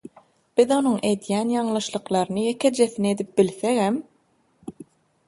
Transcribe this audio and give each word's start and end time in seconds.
«Biz 0.59 0.71
Onuň 0.77 0.95
edýän 1.09 1.51
ýagşylyklarynyň 1.57 2.47
ýekejesini 2.53 3.13
edip 3.17 3.31
bilsegem 3.41 4.01